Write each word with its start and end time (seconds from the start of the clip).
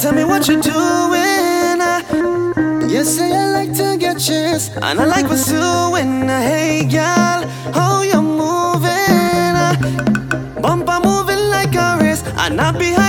Tell 0.00 0.12
me 0.12 0.22
what 0.22 0.46
you're 0.46 0.60
doing. 0.62 0.74
I, 1.82 2.04
you 2.88 3.02
say 3.02 3.32
I 3.32 3.50
like 3.50 3.72
to 3.78 3.96
get 3.98 4.20
chance, 4.20 4.70
and 4.76 5.00
I 5.00 5.04
like 5.04 5.26
pursuing. 5.26 6.28
Hey, 6.28 6.84
girl, 6.84 7.44
how 7.74 8.02
you 8.02 8.22
moving? 8.22 8.88
I, 8.88 9.74
bumper 10.62 11.00
moving 11.02 11.50
like 11.50 11.74
a 11.74 11.98
race, 12.00 12.22
and 12.36 12.60
I 12.60 12.70
behind. 12.70 13.07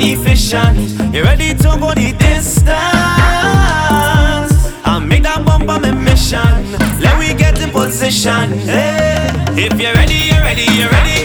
efficient. 0.00 0.78
You 1.14 1.22
ready 1.24 1.54
to 1.54 1.68
go 1.80 1.92
the 1.94 2.12
distance 2.18 2.68
I 4.84 4.98
make 5.06 5.22
that 5.24 5.44
bump 5.44 5.68
on 5.68 5.82
my 5.82 5.90
mission. 5.90 6.40
Let 7.00 7.18
we 7.18 7.34
get 7.34 7.60
in 7.60 7.70
position. 7.70 8.52
Hey. 8.66 9.28
If 9.56 9.80
you're 9.80 9.94
ready, 9.94 10.14
you're 10.14 10.40
ready, 10.40 10.66
you're 10.78 10.90
ready. 10.90 11.17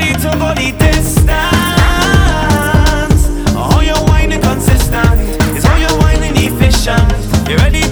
body 0.00 0.12
to 0.14 0.30
body 0.38 0.72
distance. 0.72 1.30
Consistent 4.42 5.20
efficient. 6.36 7.48
You 7.48 7.56
ready? 7.56 7.89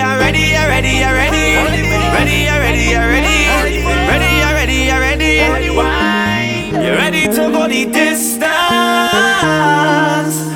already, 0.00 0.56
already, 0.56 1.04
already. 1.04 1.54
Ready, 2.16 2.48
already, 2.48 2.96
already. 2.96 3.36
Ready, 4.08 4.90
already, 4.90 4.90
already. 4.90 5.70
You're 6.72 6.96
ready 6.96 7.24
to 7.26 7.50
go 7.52 7.68
the 7.68 7.84
distance. 7.86 8.50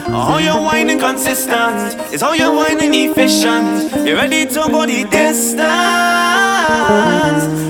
All 0.09 0.41
your 0.41 0.61
whining 0.63 0.99
consistent. 0.99 2.01
is 2.13 2.23
all 2.23 2.35
your 2.35 2.55
whining 2.55 2.95
efficient. 2.95 4.07
You're 4.07 4.17
ready 4.17 4.47
to 4.47 4.69
go 4.71 4.87
the 4.87 5.05
distance. 5.05 5.61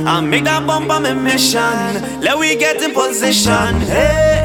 I 0.06 0.21
make 0.21 0.45
that 0.45 0.67
bump 0.67 0.91
on 0.91 1.03
my 1.03 1.15
mission. 1.15 2.21
Let 2.21 2.39
we 2.39 2.56
get 2.56 2.83
in 2.83 2.93
position. 2.95 3.81
Hey. 3.81 4.45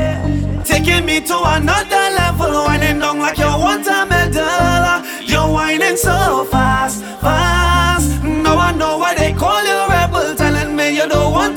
Taking 0.63 1.05
me 1.05 1.19
to 1.21 1.37
another 1.43 2.15
level, 2.15 2.51
Whining 2.65 2.99
down 2.99 3.19
like 3.19 3.37
your 3.37 3.57
one 3.59 3.83
time 3.83 4.08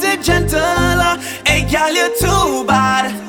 and 0.04 0.22
gentle, 0.22 0.58
a 0.60 1.18
hey, 1.46 1.66
y'all, 1.68 1.94
too 2.18 2.64
bad. 2.66 3.21